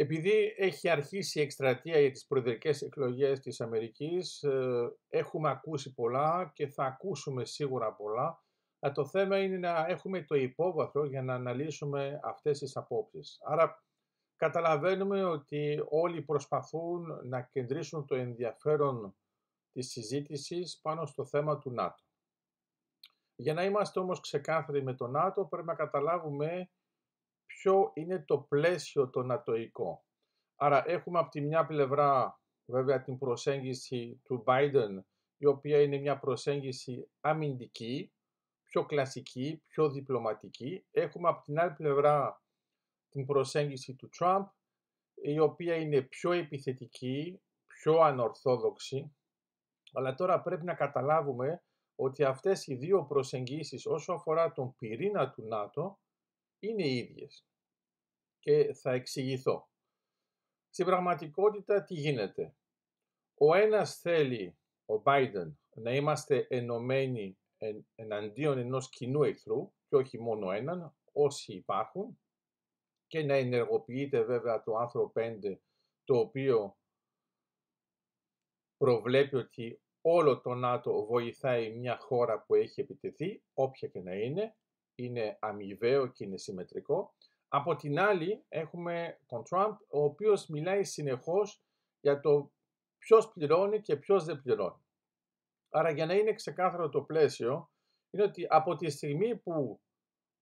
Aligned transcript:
Επειδή 0.00 0.54
έχει 0.56 0.88
αρχίσει 0.88 1.38
η 1.38 1.42
εκστρατεία 1.42 2.00
για 2.00 2.10
τις 2.10 2.26
προεδρικές 2.26 2.82
εκλογές 2.82 3.40
της 3.40 3.60
Αμερικής, 3.60 4.42
ε, 4.42 4.90
έχουμε 5.08 5.50
ακούσει 5.50 5.94
πολλά 5.94 6.50
και 6.54 6.66
θα 6.66 6.84
ακούσουμε 6.84 7.44
σίγουρα 7.44 7.94
πολλά. 7.94 8.42
Αλλά 8.78 8.92
το 8.92 9.06
θέμα 9.06 9.38
είναι 9.38 9.56
να 9.56 9.86
έχουμε 9.88 10.22
το 10.22 10.34
υπόβαθρο 10.34 11.04
για 11.04 11.22
να 11.22 11.34
αναλύσουμε 11.34 12.20
αυτές 12.22 12.58
τις 12.58 12.76
απόψεις. 12.76 13.38
Άρα 13.44 13.84
καταλαβαίνουμε 14.36 15.24
ότι 15.24 15.84
όλοι 15.88 16.22
προσπαθούν 16.22 17.20
να 17.28 17.42
κεντρήσουν 17.42 18.06
το 18.06 18.14
ενδιαφέρον 18.14 19.16
της 19.72 19.90
συζήτησης 19.90 20.80
πάνω 20.82 21.06
στο 21.06 21.24
θέμα 21.24 21.58
του 21.58 21.70
ΝΑΤΟ. 21.70 22.02
Για 23.34 23.54
να 23.54 23.64
είμαστε 23.64 24.00
όμως 24.00 24.20
ξεκάθαροι 24.20 24.82
με 24.82 24.94
το 24.94 25.06
ΝΑΤΟ 25.06 25.44
πρέπει 25.44 25.66
να 25.66 25.74
καταλάβουμε 25.74 26.70
ποιο 27.58 27.90
είναι 27.94 28.24
το 28.26 28.38
πλαίσιο 28.38 29.10
το 29.10 29.22
νατοϊκό. 29.22 30.04
Άρα 30.56 30.90
έχουμε 30.90 31.18
από 31.18 31.30
τη 31.30 31.40
μια 31.40 31.66
πλευρά 31.66 32.40
βέβαια 32.64 33.02
την 33.02 33.18
προσέγγιση 33.18 34.20
του 34.24 34.44
Biden 34.46 35.02
η 35.36 35.46
οποία 35.46 35.82
είναι 35.82 35.98
μια 35.98 36.18
προσέγγιση 36.18 37.10
αμυντική, 37.20 38.12
πιο 38.64 38.86
κλασική, 38.86 39.62
πιο 39.66 39.90
διπλωματική. 39.90 40.84
Έχουμε 40.90 41.28
από 41.28 41.42
την 41.42 41.58
άλλη 41.58 41.72
πλευρά 41.72 42.42
την 43.08 43.26
προσέγγιση 43.26 43.94
του 43.94 44.08
Trump 44.18 44.44
η 45.14 45.38
οποία 45.38 45.74
είναι 45.74 46.02
πιο 46.02 46.32
επιθετική, 46.32 47.40
πιο 47.66 47.98
ανορθόδοξη. 48.00 49.16
Αλλά 49.92 50.14
τώρα 50.14 50.40
πρέπει 50.42 50.64
να 50.64 50.74
καταλάβουμε 50.74 51.62
ότι 51.94 52.24
αυτές 52.24 52.66
οι 52.66 52.74
δύο 52.74 53.04
προσεγγίσεις 53.04 53.86
όσο 53.86 54.12
αφορά 54.12 54.52
τον 54.52 54.74
πυρήνα 54.74 55.30
του 55.30 55.42
ΝΑΤΟ 55.42 55.98
είναι 56.58 56.88
ίδιες 56.88 57.46
και 58.38 58.74
θα 58.74 58.92
εξηγηθώ. 58.92 59.68
Στην 60.70 60.86
πραγματικότητα 60.86 61.84
τι 61.84 61.94
γίνεται; 61.94 62.56
Ο 63.34 63.54
ένας 63.54 63.98
θέλει, 63.98 64.58
ο 64.86 65.02
Biden, 65.04 65.52
να 65.74 65.94
είμαστε 65.94 66.46
ενωμένοι 66.48 67.38
εναντίον 67.94 68.58
ενός 68.58 68.88
κοινού 68.88 69.22
εχθρού 69.22 69.72
και 69.88 69.96
όχι 69.96 70.20
μόνο 70.20 70.50
έναν, 70.50 70.96
όσοι 71.12 71.54
υπάρχουν 71.54 72.20
και 73.06 73.22
να 73.22 73.34
ενεργοποιείται 73.34 74.22
βέβαια 74.22 74.62
το 74.62 74.76
άρθρο 74.76 75.12
5 75.14 75.58
το 76.04 76.18
οποίο 76.18 76.78
προβλέπει 78.76 79.36
ότι 79.36 79.82
όλο 80.00 80.40
το 80.40 80.54
ΝΑΤΟ 80.54 81.06
βοηθάει 81.06 81.76
μια 81.76 81.98
χώρα 81.98 82.42
που 82.42 82.54
έχει 82.54 82.80
επιτεθεί, 82.80 83.42
όποια 83.54 83.88
και 83.88 84.00
να 84.00 84.14
είναι, 84.14 84.56
είναι 84.98 85.38
αμοιβαίο 85.40 86.06
και 86.06 86.24
είναι 86.24 86.36
συμμετρικό. 86.36 87.14
Από 87.48 87.76
την 87.76 87.98
άλλη 87.98 88.44
έχουμε 88.48 89.18
τον 89.26 89.44
Τραμπ, 89.44 89.76
ο 89.88 90.02
οποίος 90.02 90.46
μιλάει 90.46 90.84
συνεχώς 90.84 91.62
για 92.00 92.20
το 92.20 92.52
ποιος 92.98 93.32
πληρώνει 93.32 93.80
και 93.80 93.96
ποιος 93.96 94.24
δεν 94.24 94.42
πληρώνει. 94.42 94.82
Άρα 95.70 95.90
για 95.90 96.06
να 96.06 96.14
είναι 96.14 96.32
ξεκάθαρο 96.32 96.88
το 96.88 97.02
πλαίσιο, 97.02 97.70
είναι 98.10 98.22
ότι 98.22 98.46
από 98.48 98.76
τη 98.76 98.90
στιγμή 98.90 99.36
που 99.36 99.80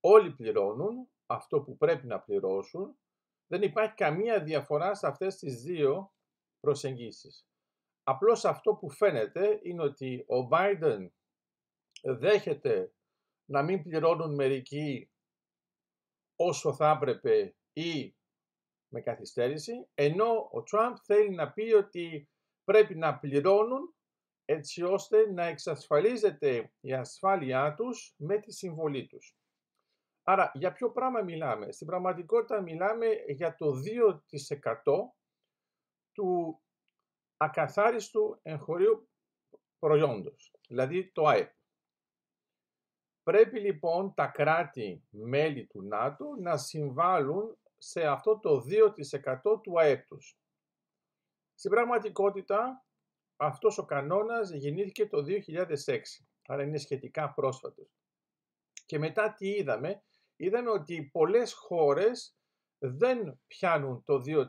όλοι 0.00 0.34
πληρώνουν 0.34 1.08
αυτό 1.26 1.60
που 1.60 1.76
πρέπει 1.76 2.06
να 2.06 2.20
πληρώσουν, 2.20 2.98
δεν 3.46 3.62
υπάρχει 3.62 3.94
καμία 3.94 4.42
διαφορά 4.42 4.94
σε 4.94 5.06
αυτές 5.06 5.36
τις 5.36 5.62
δύο 5.62 6.12
προσεγγίσεις. 6.60 7.46
Απλώς 8.02 8.44
αυτό 8.44 8.74
που 8.74 8.90
φαίνεται 8.90 9.60
είναι 9.62 9.82
ότι 9.82 10.26
ο 10.28 10.48
Biden 10.50 11.08
δέχεται 12.02 12.94
να 13.50 13.62
μην 13.62 13.82
πληρώνουν 13.82 14.34
μερικοί 14.34 15.10
όσο 16.36 16.74
θα 16.74 16.90
έπρεπε 16.90 17.56
ή 17.72 18.16
με 18.88 19.00
καθυστέρηση, 19.00 19.88
ενώ 19.94 20.48
ο 20.52 20.62
Τραμπ 20.62 20.94
θέλει 21.02 21.30
να 21.30 21.52
πει 21.52 21.72
ότι 21.72 22.28
πρέπει 22.64 22.94
να 22.94 23.18
πληρώνουν 23.18 23.94
έτσι 24.44 24.82
ώστε 24.82 25.32
να 25.32 25.44
εξασφαλίζεται 25.44 26.72
η 26.80 26.92
ασφάλειά 26.92 27.74
τους 27.74 28.14
με 28.16 28.38
τη 28.38 28.52
συμβολή 28.52 29.06
τους. 29.06 29.36
Άρα, 30.22 30.50
για 30.54 30.72
ποιο 30.72 30.90
πράγμα 30.90 31.22
μιλάμε; 31.22 31.72
Στην 31.72 31.86
πραγματικότητα 31.86 32.60
μιλάμε 32.62 33.06
για 33.28 33.54
το 33.54 33.72
2% 33.72 35.12
του 36.12 36.60
ακαθάριστου 37.36 38.38
εγχωρίου 38.42 39.08
προϊόντος, 39.78 40.54
δηλαδή 40.68 41.12
το 41.12 41.26
ΑΕΠ. 41.26 41.55
Πρέπει 43.26 43.60
λοιπόν 43.60 44.14
τα 44.14 44.26
κράτη-μέλη 44.26 45.66
του 45.66 45.82
ΝΑΤΟ 45.82 46.34
να 46.38 46.56
συμβάλλουν 46.56 47.58
σε 47.78 48.06
αυτό 48.06 48.38
το 48.38 48.64
2% 49.44 49.62
του 49.62 49.80
ΑΕΠ 49.80 50.06
τους. 50.06 50.38
Στην 51.54 51.70
πραγματικότητα, 51.70 52.86
αυτός 53.36 53.78
ο 53.78 53.84
κανόνας 53.84 54.50
γεννήθηκε 54.50 55.06
το 55.06 55.22
2006, 55.22 56.00
άρα 56.46 56.62
είναι 56.62 56.78
σχετικά 56.78 57.32
πρόσφατος. 57.32 57.88
Και 58.86 58.98
μετά 58.98 59.32
τι 59.32 59.48
είδαμε, 59.48 60.02
είδαμε 60.36 60.70
ότι 60.70 61.08
πολλές 61.12 61.52
χώρες 61.52 62.36
δεν 62.78 63.40
πιάνουν 63.46 64.04
το 64.04 64.22
2% 64.26 64.46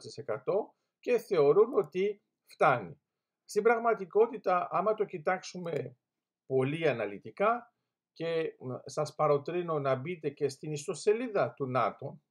και 1.00 1.18
θεωρούν 1.18 1.74
ότι 1.74 2.22
φτάνει. 2.46 3.02
Στην 3.46 3.64
πραγματικότητα, 3.64 4.68
άμα 4.72 4.94
το 4.94 5.06
κοιτάξουμε 5.06 5.98
πολύ 6.46 6.88
αναλυτικά 6.88 7.72
και 8.18 8.58
σας 8.86 9.16
παροτρύνω 9.16 9.80
να 9.80 9.96
μπείτε 9.96 10.30
και 10.30 10.50
στην 10.50 10.72
ιστοσελίδα 10.72 11.54
του 11.54 11.66
ΝΑΤΟ, 11.68 12.22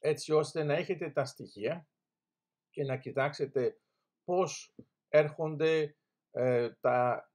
έτσι 0.00 0.32
ώστε 0.32 0.62
να 0.62 0.74
έχετε 0.74 1.10
τα 1.10 1.24
στοιχεία 1.24 1.88
και 2.70 2.84
να 2.84 2.96
κοιτάξετε 2.96 3.80
πώς 4.24 4.74
έρχονται 5.08 5.96
ε, 6.30 6.70
τα 6.80 7.30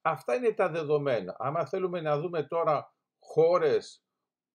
Αυτά 0.00 0.34
είναι 0.34 0.52
τα 0.52 0.68
δεδομένα. 0.68 1.36
Άμα 1.38 1.66
θέλουμε 1.66 2.00
να 2.00 2.20
δούμε 2.20 2.42
τώρα 2.42 2.94
χώρες 3.18 4.04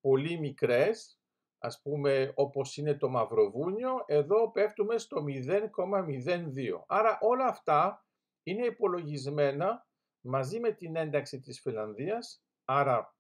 πολύ 0.02 0.40
μικρές, 0.40 1.20
ας 1.58 1.82
πούμε 1.82 2.32
όπως 2.36 2.78
είναι 2.78 2.96
το 2.96 3.10
Μαυροβούνιο, 3.10 4.04
εδώ 4.06 4.52
πέφτουμε 4.52 4.98
στο 4.98 5.24
0,02. 5.28 6.84
Άρα 6.88 7.18
όλα 7.22 7.46
αυτά 7.46 8.04
είναι 8.50 8.66
υπολογισμένα 8.66 9.88
μαζί 10.22 10.60
με 10.60 10.72
την 10.72 10.96
ένταξη 10.96 11.40
της 11.40 11.62
Φιλανδίας, 11.62 12.44
άρα 12.66 13.16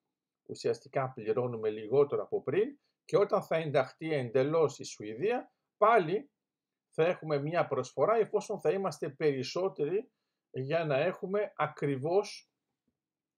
ουσιαστικά 0.46 1.12
πληρώνουμε 1.12 1.70
λιγότερο 1.70 2.24
από 2.24 2.44
πριν 2.44 2.80
και 3.06 3.18
όταν 3.18 3.44
θα 3.44 3.56
ενταχθεί 3.56 4.14
εντελώς 4.14 4.80
η 4.80 4.84
Σουηδία, 4.84 5.52
πάλι 5.78 6.32
θα 6.90 7.04
έχουμε 7.04 7.38
μια 7.38 7.68
προσφορά 7.68 8.16
εφόσον 8.16 8.60
θα 8.60 8.72
είμαστε 8.72 9.10
περισσότεροι 9.10 10.12
για 10.52 10.86
να 10.86 10.98
έχουμε 10.98 11.54
ακριβώς 11.56 12.50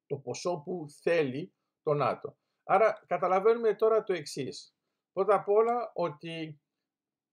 το 0.06 0.18
ποσό 0.18 0.62
που 0.66 0.86
θέλει 1.02 1.54
το 1.84 1.94
ΝΑΤΟ. 1.94 2.38
Άρα 2.64 3.04
καταλαβαίνουμε 3.08 3.74
τώρα 3.74 4.04
το 4.04 4.14
εξής. 4.14 4.76
Πρώτα 5.14 5.36
απ' 5.36 5.50
όλα 5.50 5.92
ότι 5.94 6.62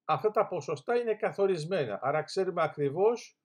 αυτά 0.05 0.31
τα 0.31 0.47
ποσοστά 0.47 0.97
είναι 0.97 1.15
καθορισμένα. 1.15 1.99
Άρα 2.03 2.23
ξέρουμε 2.23 2.63
ακριβώς 2.63 3.39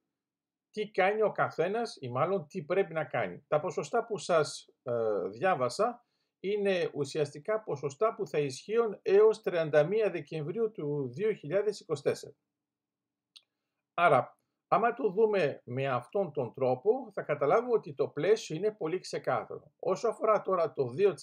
τι 0.73 0.91
κάνει 0.91 1.21
ο 1.21 1.31
καθένας 1.31 1.97
ή 1.99 2.09
μάλλον 2.09 2.47
τι 2.47 2.63
πρέπει 2.63 2.93
να 2.93 3.03
κάνει. 3.03 3.45
Τα 3.47 3.59
ποσοστά 3.59 4.05
που 4.05 4.17
σας 4.17 4.69
ε, 4.83 4.93
διάβασα 5.29 6.05
είναι 6.39 6.89
ουσιαστικά 6.93 7.63
ποσοστά 7.63 8.15
που 8.15 8.27
θα 8.27 8.39
ισχύουν 8.39 8.99
έως 9.01 9.41
31 9.45 9.69
Δεκεμβρίου 10.11 10.71
του 10.71 11.13
2024. 11.97 12.13
Άρα, 13.93 14.37
άμα 14.67 14.93
το 14.93 15.09
δούμε 15.09 15.61
με 15.65 15.87
αυτόν 15.87 16.31
τον 16.31 16.53
τρόπο, 16.53 17.11
θα 17.13 17.21
καταλάβουμε 17.21 17.73
ότι 17.73 17.93
το 17.93 18.07
πλαίσιο 18.07 18.55
είναι 18.55 18.71
πολύ 18.71 18.99
ξεκάθαρο. 18.99 19.71
Όσο 19.79 20.07
αφορά 20.07 20.41
τώρα 20.41 20.73
το 20.73 20.93
2% 20.97 21.13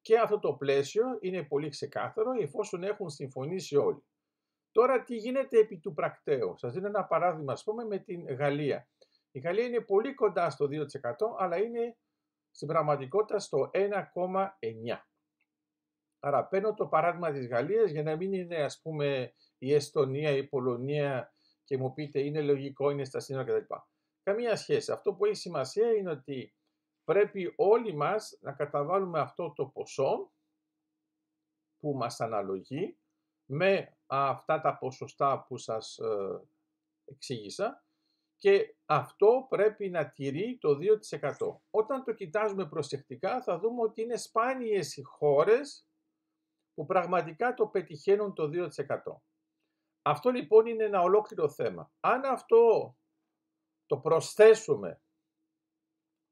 και 0.00 0.18
αυτό 0.18 0.38
το 0.38 0.54
πλαίσιο 0.54 1.04
είναι 1.20 1.42
πολύ 1.42 1.68
ξεκάθαρο 1.68 2.30
εφόσον 2.40 2.82
έχουν 2.82 3.10
συμφωνήσει 3.10 3.76
όλοι. 3.76 4.04
Τώρα 4.72 5.02
τι 5.02 5.16
γίνεται 5.16 5.58
επί 5.58 5.78
του 5.78 5.94
πρακτέου; 5.94 6.56
Σας 6.58 6.72
δίνω 6.72 6.86
ένα 6.86 7.04
παράδειγμα, 7.04 7.52
ας 7.52 7.64
πούμε, 7.64 7.84
με 7.84 7.98
την 7.98 8.34
Γαλλία. 8.34 8.88
Η 9.30 9.38
Γαλλία 9.38 9.64
είναι 9.64 9.80
πολύ 9.80 10.14
κοντά 10.14 10.50
στο 10.50 10.66
2% 10.66 10.86
αλλά 11.38 11.56
είναι 11.56 11.96
στην 12.50 12.68
πραγματικότητα 12.68 13.38
στο 13.38 13.70
1,9%. 13.72 14.98
Άρα 16.22 16.46
παίρνω 16.46 16.74
το 16.74 16.86
παράδειγμα 16.86 17.32
της 17.32 17.46
Γαλλίας 17.46 17.90
για 17.90 18.02
να 18.02 18.16
μην 18.16 18.32
είναι 18.32 18.56
ας 18.56 18.80
πούμε 18.82 19.34
η 19.58 19.74
Εστονία, 19.74 20.30
η 20.30 20.46
Πολωνία 20.46 21.34
και 21.64 21.78
μου 21.78 21.92
πείτε 21.92 22.20
είναι 22.20 22.40
λογικό, 22.40 22.90
είναι 22.90 23.04
στα 23.04 23.20
σύνορα 23.20 23.44
κτλ. 23.44 23.74
Καμία 24.22 24.56
σχέση. 24.56 24.92
Αυτό 24.92 25.14
που 25.14 25.24
έχει 25.24 25.34
σημασία 25.34 25.92
είναι 25.92 26.10
ότι 26.10 26.54
πρέπει 27.04 27.54
όλοι 27.56 27.94
μας 27.94 28.38
να 28.40 28.52
καταβάλουμε 28.52 29.20
αυτό 29.20 29.52
το 29.52 29.66
ποσό 29.66 30.32
που 31.78 31.94
μας 31.96 32.20
αναλογεί 32.20 32.98
με 33.52 33.96
αυτά 34.06 34.60
τα 34.60 34.78
ποσοστά 34.78 35.44
που 35.48 35.56
σας 35.56 35.98
ε, 35.98 36.40
εξήγησα 37.04 37.84
και 38.36 38.76
αυτό 38.86 39.46
πρέπει 39.48 39.90
να 39.90 40.10
τηρεί 40.10 40.58
το 40.60 40.78
2%. 41.20 41.56
Όταν 41.70 42.04
το 42.04 42.12
κοιτάζουμε 42.12 42.68
προσεκτικά 42.68 43.42
θα 43.42 43.58
δούμε 43.58 43.82
ότι 43.82 44.02
είναι 44.02 44.16
σπάνιες 44.16 44.96
οι 44.96 45.02
χώρες 45.02 45.86
που 46.74 46.84
πραγματικά 46.84 47.54
το 47.54 47.66
πετυχαίνουν 47.66 48.34
το 48.34 48.50
2%. 48.52 48.68
Αυτό 50.02 50.30
λοιπόν 50.30 50.66
είναι 50.66 50.84
ένα 50.84 51.00
ολόκληρο 51.00 51.48
θέμα. 51.48 51.92
Αν 52.00 52.24
αυτό 52.24 52.96
το 53.86 53.98
προσθέσουμε 53.98 55.00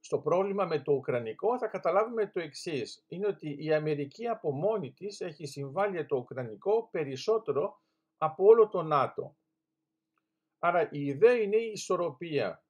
στο 0.09 0.19
πρόβλημα 0.19 0.65
με 0.65 0.79
το 0.79 0.93
Ουκρανικό 0.93 1.59
θα 1.59 1.67
καταλάβουμε 1.67 2.27
το 2.27 2.41
εξής. 2.41 3.05
Είναι 3.09 3.27
ότι 3.27 3.57
η 3.65 3.75
Αμερική 3.75 4.27
από 4.27 4.51
μόνη 4.51 4.93
της 4.93 5.21
έχει 5.21 5.47
συμβάλει 5.47 6.07
το 6.07 6.17
Ουκρανικό 6.17 6.89
περισσότερο 6.91 7.81
από 8.19 8.45
όλο 8.45 8.69
το 8.69 8.83
ΝΑΤΟ. 8.83 9.37
Άρα 10.59 10.89
η 10.91 11.07
ιδέα 11.07 11.33
είναι 11.33 11.57
η 11.57 11.71
ισορροπία. 11.71 12.65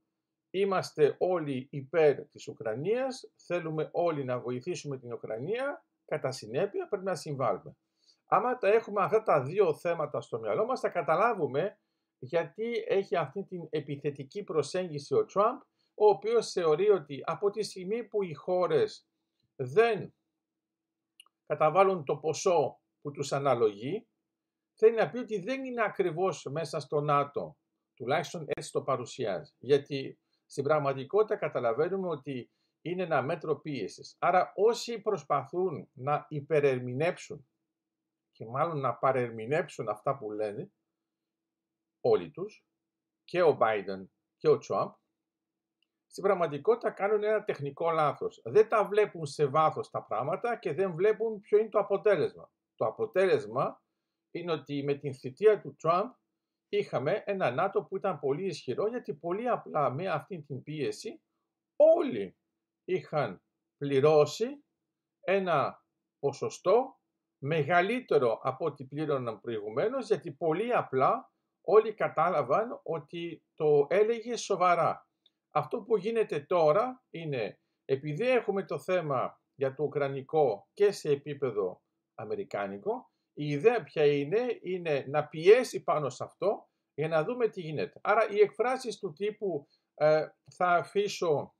Είμαστε 0.50 1.16
όλοι 1.18 1.68
υπέρ 1.70 2.26
της 2.28 2.48
Ουκρανίας, 2.48 3.30
θέλουμε 3.36 3.88
όλοι 3.92 4.24
να 4.24 4.38
βοηθήσουμε 4.38 4.98
την 4.98 5.12
Ουκρανία, 5.12 5.84
κατά 6.04 6.32
συνέπεια 6.32 6.88
πρέπει 6.88 7.04
να 7.04 7.14
συμβάλλουμε. 7.14 7.76
Άμα 8.26 8.58
τα 8.58 8.68
έχουμε 8.68 9.02
αυτά 9.02 9.22
τα 9.22 9.42
δύο 9.42 9.74
θέματα 9.74 10.20
στο 10.20 10.38
μυαλό 10.38 10.64
μας, 10.64 10.80
θα 10.80 10.88
καταλάβουμε 10.88 11.78
γιατί 12.18 12.84
έχει 12.88 13.16
αυτή 13.16 13.44
την 13.44 13.66
επιθετική 13.70 14.44
προσέγγιση 14.44 15.14
ο 15.14 15.24
Τραμπ, 15.24 15.60
ο 15.98 16.08
οποίος 16.08 16.52
θεωρεί 16.52 16.90
ότι 16.90 17.22
από 17.24 17.50
τη 17.50 17.62
στιγμή 17.62 18.04
που 18.04 18.22
οι 18.22 18.34
χώρες 18.34 19.08
δεν 19.56 20.14
καταβάλουν 21.46 22.04
το 22.04 22.16
ποσό 22.16 22.80
που 23.00 23.10
τους 23.10 23.32
αναλογεί, 23.32 24.08
θέλει 24.74 24.94
να 24.94 25.10
πει 25.10 25.18
ότι 25.18 25.40
δεν 25.40 25.64
είναι 25.64 25.82
ακριβώς 25.82 26.46
μέσα 26.50 26.80
στο 26.80 27.00
ΝΑΤΟ 27.00 27.56
Τουλάχιστον 27.98 28.44
έτσι 28.48 28.72
το 28.72 28.82
παρουσιάζει. 28.82 29.52
Γιατί 29.58 30.18
στην 30.46 30.64
πραγματικότητα 30.64 31.36
καταλαβαίνουμε 31.36 32.08
ότι 32.08 32.50
είναι 32.80 33.02
ένα 33.02 33.22
μέτρο 33.22 33.60
πίεσης. 33.60 34.16
Άρα 34.18 34.52
όσοι 34.56 35.00
προσπαθούν 35.00 35.88
να 35.92 36.26
υπερερμηνέψουν 36.28 37.48
και 38.30 38.46
μάλλον 38.46 38.80
να 38.80 38.94
παρερμηνέψουν 38.94 39.88
αυτά 39.88 40.18
που 40.18 40.30
λένε 40.30 40.70
όλοι 42.00 42.30
τους, 42.30 42.64
και 43.24 43.42
ο 43.42 43.58
Biden 43.60 44.06
και 44.36 44.48
ο 44.48 44.58
Trump, 44.68 44.92
στην 46.10 46.22
πραγματικότητα 46.22 46.90
κάνουν 46.90 47.24
ένα 47.24 47.44
τεχνικό 47.44 47.90
λάθος. 47.90 48.40
Δεν 48.44 48.68
τα 48.68 48.84
βλέπουν 48.84 49.26
σε 49.26 49.46
βάθος 49.46 49.90
τα 49.90 50.02
πράγματα 50.02 50.56
και 50.56 50.72
δεν 50.72 50.94
βλέπουν 50.94 51.40
ποιο 51.40 51.58
είναι 51.58 51.68
το 51.68 51.78
αποτέλεσμα. 51.78 52.50
Το 52.74 52.86
αποτέλεσμα 52.86 53.82
είναι 54.30 54.52
ότι 54.52 54.82
με 54.82 54.94
την 54.94 55.14
θητεία 55.14 55.60
του 55.60 55.76
Trump 55.82 56.10
είχαμε 56.68 57.22
ένα 57.26 57.50
ΝΑΤΟ 57.50 57.82
που 57.82 57.96
ήταν 57.96 58.18
πολύ 58.18 58.46
ισχυρό 58.46 58.88
γιατί 58.88 59.14
πολύ 59.14 59.48
απλά 59.48 59.90
με 59.90 60.08
αυτή 60.08 60.42
την 60.42 60.62
πίεση 60.62 61.22
όλοι 61.76 62.36
είχαν 62.84 63.42
πληρώσει 63.76 64.64
ένα 65.20 65.84
ποσοστό 66.18 66.98
μεγαλύτερο 67.38 68.40
από 68.42 68.64
ό,τι 68.64 68.84
πλήρωναν 68.84 69.40
προηγουμένως 69.40 70.06
γιατί 70.06 70.32
πολύ 70.32 70.72
απλά 70.72 71.32
όλοι 71.60 71.94
κατάλαβαν 71.94 72.80
ότι 72.82 73.44
το 73.54 73.86
έλεγε 73.88 74.36
σοβαρά. 74.36 75.07
Αυτό 75.50 75.82
που 75.82 75.96
γίνεται 75.96 76.40
τώρα 76.40 77.04
είναι 77.10 77.60
επειδή 77.84 78.28
έχουμε 78.28 78.64
το 78.64 78.78
θέμα 78.78 79.40
για 79.54 79.74
το 79.74 79.82
Ουκρανικό 79.82 80.68
και 80.72 80.92
σε 80.92 81.10
επίπεδο 81.10 81.82
Αμερικάνικο, 82.14 83.10
η 83.32 83.48
ιδέα 83.48 83.82
ποια 83.82 84.06
είναι, 84.06 84.58
είναι 84.62 85.04
να 85.08 85.28
πιέσει 85.28 85.82
πάνω 85.82 86.08
σε 86.08 86.24
αυτό 86.24 86.68
για 86.94 87.08
να 87.08 87.24
δούμε 87.24 87.48
τι 87.48 87.60
γίνεται. 87.60 88.00
Άρα 88.02 88.30
οι 88.30 88.40
εκφράσεις 88.40 88.98
του 88.98 89.12
τύπου 89.12 89.68
ε, 89.94 90.28
θα 90.54 90.66
αφήσω 90.66 91.54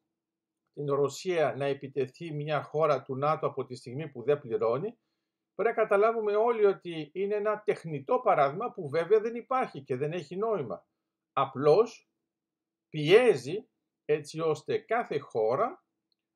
την 0.73 0.94
Ρωσία 0.94 1.55
να 1.56 1.64
επιτεθεί 1.64 2.32
μια 2.32 2.62
χώρα 2.62 3.02
του 3.02 3.17
ΝΑΤΟ 3.17 3.46
από 3.46 3.64
τη 3.64 3.75
στιγμή 3.75 4.08
που 4.08 4.23
δεν 4.23 4.38
πληρώνει, 4.38 4.99
πρέπει 5.55 5.76
να 5.76 5.82
καταλάβουμε 5.82 6.37
όλοι 6.37 6.64
ότι 6.64 7.11
είναι 7.14 7.34
ένα 7.34 7.62
τεχνητό 7.62 8.20
παράδειγμα 8.20 8.73
που 8.73 8.88
βέβαια 8.88 9.20
δεν 9.20 9.34
υπάρχει 9.34 9.82
και 9.82 9.96
δεν 9.96 10.13
έχει 10.13 10.36
νόημα. 10.36 10.86
Απλώς 11.32 12.10
πιέζει 12.89 13.69
έτσι 14.10 14.41
ώστε 14.41 14.79
κάθε 14.79 15.19
χώρα 15.19 15.84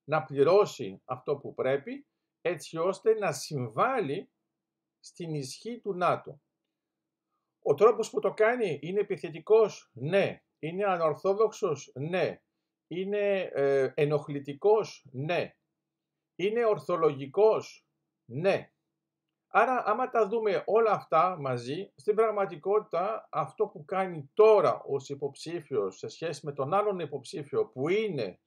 να 0.04 0.22
πληρώσει 0.22 1.02
αυτό 1.04 1.36
που 1.36 1.54
πρέπει, 1.54 2.06
έτσι 2.40 2.76
ώστε 2.76 3.14
να 3.14 3.32
συμβάλλει 3.32 4.30
στην 5.00 5.34
ισχύ 5.34 5.80
του 5.80 5.94
ΝΑΤΟ. 5.94 6.40
Ο 7.62 7.74
τρόπος 7.74 8.10
που 8.10 8.20
το 8.20 8.32
κάνει 8.32 8.78
είναι 8.82 9.00
επιθετικός, 9.00 9.90
ναι. 9.92 10.42
Είναι 10.58 10.84
ανορθόδοξος, 10.84 11.92
ναι. 11.94 12.42
Είναι 12.86 13.40
ε, 13.40 13.92
ενοχλητικός, 13.94 15.06
ναι. 15.12 15.56
Είναι 16.34 16.66
ορθολογικός, 16.66 17.86
ναι. 18.24 18.71
Άρα 19.54 19.82
άμα 19.86 20.10
τα 20.10 20.28
δούμε 20.28 20.62
όλα 20.66 20.90
αυτά 20.90 21.36
μαζί, 21.40 21.92
στην 21.96 22.14
πραγματικότητα 22.14 23.28
αυτό 23.30 23.66
που 23.66 23.84
κάνει 23.84 24.30
τώρα 24.34 24.82
ως 24.82 25.08
υποψήφιος 25.08 25.96
σε 25.98 26.08
σχέση 26.08 26.46
με 26.46 26.52
τον 26.52 26.74
άλλον 26.74 26.98
υποψήφιο 26.98 27.66
που 27.66 27.88
είναι 27.88 28.40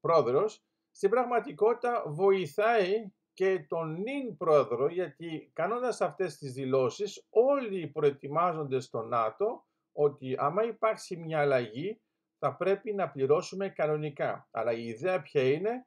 πρόεδρος, 0.00 0.64
στην 0.90 1.10
πραγματικότητα 1.10 2.04
βοηθάει 2.06 3.12
και 3.32 3.58
τον 3.68 4.00
νυν 4.00 4.36
πρόεδρο, 4.36 4.88
γιατί 4.88 5.50
κάνοντας 5.52 6.00
αυτές 6.00 6.36
τις 6.36 6.52
δηλώσεις 6.52 7.26
όλοι 7.30 7.86
προετοιμάζονται 7.86 8.80
στο 8.80 9.02
ΝΑΤΟ 9.02 9.66
ότι 9.92 10.36
άμα 10.38 10.64
υπάρξει 10.64 11.16
μια 11.16 11.40
αλλαγή 11.40 12.00
θα 12.38 12.56
πρέπει 12.56 12.92
να 12.94 13.10
πληρώσουμε 13.10 13.68
κανονικά. 13.68 14.48
Αλλά 14.50 14.72
η 14.72 14.86
ιδέα 14.86 15.22
ποια 15.22 15.42
είναι; 15.42 15.86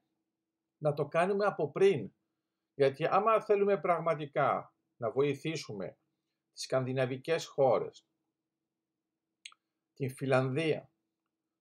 Να 0.78 0.94
το 0.94 1.06
κάνουμε 1.06 1.46
από 1.46 1.72
πριν. 1.72 2.12
Γιατί 2.76 3.06
άμα 3.06 3.42
θέλουμε 3.42 3.80
πραγματικά 3.80 4.74
να 4.96 5.12
βοηθήσουμε 5.12 5.98
τις 6.54 6.64
σκανδιναβικές 6.64 7.46
χώρες, 7.46 8.08
την 9.94 10.16
Φιλανδία, 10.16 10.92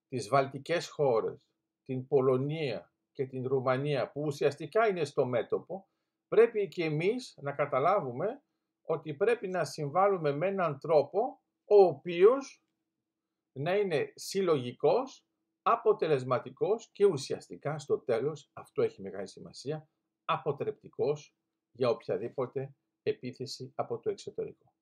τις 0.07 0.27
Βαλτικές 0.27 0.89
χώρες, 0.89 1.49
την 1.83 2.07
Πολωνία, 2.07 2.95
και 3.15 3.25
την 3.25 3.47
Ρουμανία 3.47 4.11
που 4.11 4.21
ουσιαστικά 4.21 4.87
είναι 4.87 5.05
στο 5.05 5.25
μέτωπο, 5.25 5.87
πρέπει 6.27 6.67
και 6.67 6.83
εμείς 6.83 7.37
να 7.41 7.51
καταλάβουμε 7.51 8.43
ότι 8.81 9.13
πρέπει 9.13 9.47
να 9.47 9.65
συμβάλλουμε 9.65 10.31
με 10.31 10.47
έναν 10.47 10.79
τρόπο 10.79 11.41
ο 11.65 11.75
οποίος 11.75 12.63
να 13.51 13.75
είναι 13.75 14.11
συλλογικός, 14.15 15.25
αποτελεσματικός 15.61 16.89
και 16.91 17.05
ουσιαστικά 17.05 17.79
στο 17.79 17.99
τέλος, 17.99 18.49
αυτό 18.53 18.81
έχει 18.81 19.01
μεγάλη 19.01 19.27
σημασία, 19.27 19.89
αποτρεπτικός 20.25 21.35
για 21.71 21.89
οποιαδήποτε 21.89 22.75
επίθεση 23.03 23.71
από 23.75 23.99
το 23.99 24.09
εξωτερικό. 24.09 24.74